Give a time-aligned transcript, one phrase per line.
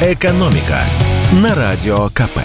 [0.00, 0.78] «Экономика»
[1.32, 2.38] на Радио КП.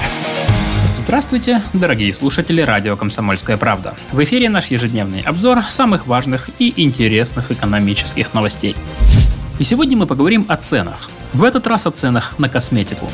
[0.97, 3.93] Здравствуйте, дорогие слушатели радио «Комсомольская правда».
[4.11, 8.75] В эфире наш ежедневный обзор самых важных и интересных экономических новостей.
[9.59, 11.11] И сегодня мы поговорим о ценах.
[11.33, 13.07] В этот раз о ценах на косметику.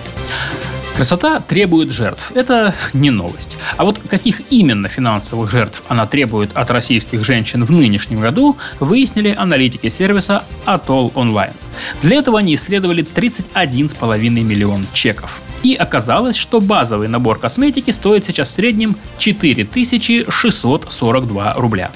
[0.99, 2.33] Красота требует жертв.
[2.35, 3.55] Это не новость.
[3.77, 9.33] А вот каких именно финансовых жертв она требует от российских женщин в нынешнем году, выяснили
[9.33, 11.53] аналитики сервиса Atoll Online.
[12.01, 15.39] Для этого они исследовали 31,5 миллион чеков.
[15.63, 21.91] И оказалось, что базовый набор косметики стоит сейчас в среднем 4642 рубля.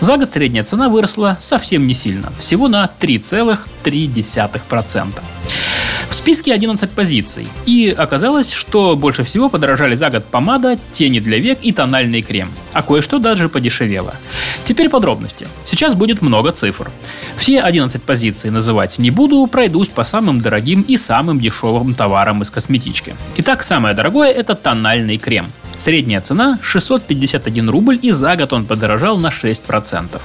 [0.00, 5.12] За год средняя цена выросла совсем не сильно, всего на 3,3%.
[6.10, 7.46] В списке 11 позиций.
[7.66, 12.50] И оказалось, что больше всего подорожали за год помада, тени для век и тональный крем.
[12.72, 14.14] А кое-что даже подешевело.
[14.64, 15.46] Теперь подробности.
[15.64, 16.90] Сейчас будет много цифр.
[17.36, 22.50] Все 11 позиций называть не буду, пройдусь по самым дорогим и самым дешевым товарам из
[22.50, 23.14] косметички.
[23.36, 25.52] Итак, самое дорогое это тональный крем.
[25.78, 30.20] Средняя цена 651 рубль и за год он подорожал на 6%.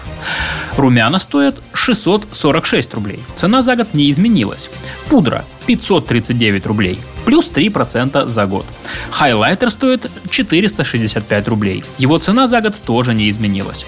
[0.78, 3.20] Румяна стоят 646 рублей.
[3.36, 4.70] Цена за год не изменилась.
[5.10, 8.66] Пудра 539 рублей, плюс 3% за год.
[9.12, 11.84] Хайлайтер стоит 465 рублей.
[11.98, 13.86] Его цена за год тоже не изменилась.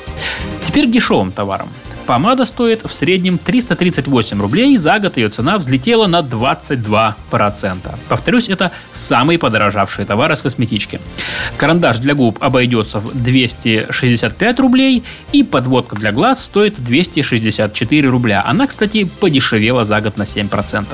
[0.66, 1.70] Теперь к дешевым товарам.
[2.08, 7.16] Помада стоит в среднем 338 рублей, за год ее цена взлетела на 22%.
[8.08, 11.02] Повторюсь, это самый подорожавший товар из косметички.
[11.58, 18.42] Карандаш для губ обойдется в 265 рублей, и подводка для глаз стоит 264 рубля.
[18.46, 20.86] Она, кстати, подешевела за год на 7%.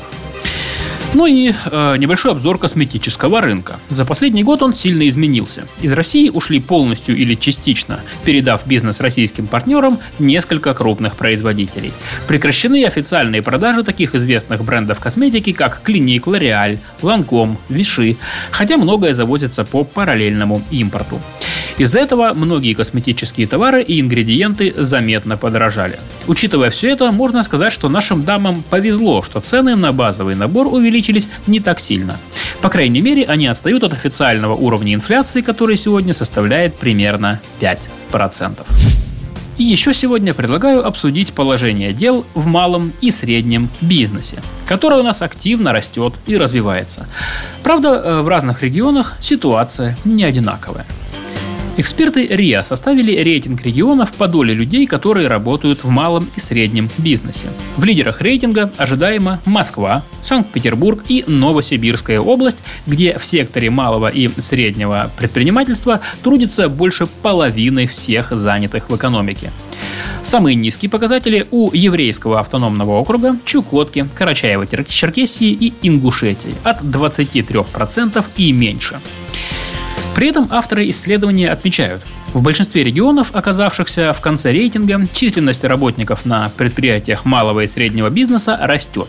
[1.14, 3.76] Ну и э, небольшой обзор косметического рынка.
[3.90, 5.66] За последний год он сильно изменился.
[5.82, 11.94] Из России ушли полностью или частично, передав бизнес российским партнерам несколько крупных производителей.
[12.28, 18.18] Прекращены официальные продажи таких известных брендов косметики, как Клиник, L'Oreal, Lancome, Виши,
[18.50, 21.22] хотя многое завозится по параллельному импорту.
[21.78, 26.00] Из-за этого многие косметические товары и ингредиенты заметно подорожали.
[26.28, 31.28] Учитывая все это, можно сказать, что нашим дамам повезло, что цены на базовый набор увеличились
[31.48, 32.18] не так сильно.
[32.62, 38.60] По крайней мере, они отстают от официального уровня инфляции, который сегодня составляет примерно 5%.
[39.58, 45.22] И еще сегодня предлагаю обсудить положение дел в малом и среднем бизнесе, которое у нас
[45.22, 47.08] активно растет и развивается.
[47.62, 50.86] Правда, э, в разных регионах ситуация не одинаковая.
[51.76, 57.48] Эксперты РИА составили рейтинг регионов по доле людей, которые работают в малом и среднем бизнесе.
[57.78, 65.10] В лидерах рейтинга ожидаемо Москва, Санкт-Петербург и Новосибирская область, где в секторе малого и среднего
[65.18, 69.52] предпринимательства трудится больше половины всех занятых в экономике.
[70.22, 79.00] Самые низкие показатели у Еврейского автономного округа, Чукотки, Карачаева-Черкесии и Ингушетии от 23% и меньше.
[80.16, 82.04] При этом авторы исследования отмечают,
[82.34, 88.58] в большинстве регионов, оказавшихся в конце рейтинга, численность работников на предприятиях малого и среднего бизнеса
[88.62, 89.08] растет.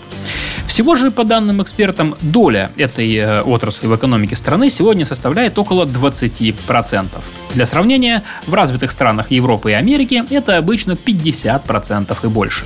[0.67, 5.85] Всего же, по данным экспертам, доля этой э, отрасли в экономике страны сегодня составляет около
[5.85, 7.07] 20%.
[7.55, 12.65] Для сравнения, в развитых странах Европы и Америки это обычно 50% и больше.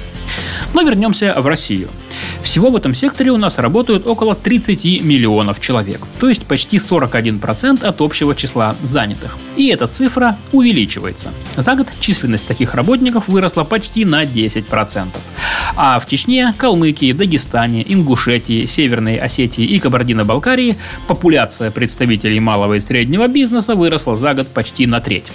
[0.74, 1.88] Но вернемся в Россию.
[2.42, 7.84] Всего в этом секторе у нас работают около 30 миллионов человек, то есть почти 41%
[7.84, 9.36] от общего числа занятых.
[9.56, 11.30] И эта цифра увеличивается.
[11.56, 15.08] За год численность таких работников выросла почти на 10%.
[15.76, 20.76] А в Чечне, Калмыкии, Дагестане, Ингушетии, Северной Осетии и Кабардино-Балкарии
[21.06, 25.30] популяция представителей малого и среднего бизнеса выросла за год почти на треть.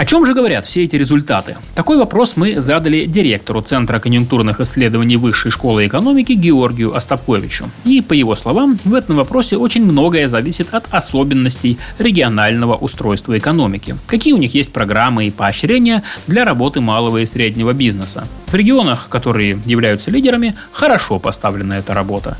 [0.00, 1.58] О чем же говорят все эти результаты?
[1.74, 7.66] Такой вопрос мы задали директору Центра конъюнктурных исследований Высшей школы экономики Георгию Остаповичу.
[7.84, 13.94] И, по его словам, в этом вопросе очень многое зависит от особенностей регионального устройства экономики.
[14.06, 18.26] Какие у них есть программы и поощрения для работы малого и среднего бизнеса.
[18.46, 22.38] В регионах, которые являются лидерами, хорошо поставлена эта работа.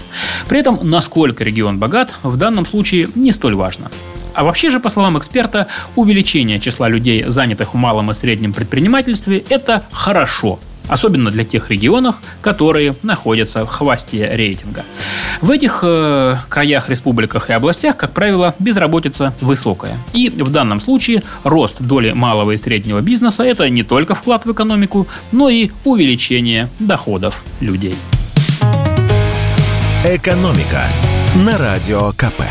[0.49, 3.91] При этом, насколько регион богат, в данном случае не столь важно.
[4.35, 5.67] А вообще же, по словам эксперта,
[5.97, 12.17] увеличение числа людей, занятых в малом и среднем предпринимательстве, это хорошо, особенно для тех регионов,
[12.41, 14.85] которые находятся в хвосте рейтинга.
[15.41, 19.99] В этих э, краях, республиках и областях, как правило, безработица высокая.
[20.13, 24.53] И в данном случае рост доли малого и среднего бизнеса– это не только вклад в
[24.53, 27.97] экономику, но и увеличение доходов людей.
[30.05, 30.85] Экономика
[31.37, 32.43] на радио КП.